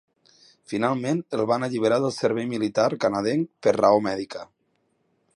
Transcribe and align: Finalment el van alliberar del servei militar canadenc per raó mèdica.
Finalment 0.71 1.19
el 1.37 1.43
van 1.51 1.65
alliberar 1.67 1.99
del 2.05 2.13
servei 2.15 2.47
militar 2.53 2.87
canadenc 3.05 3.49
per 3.67 3.75
raó 3.77 4.01
mèdica. 4.09 4.43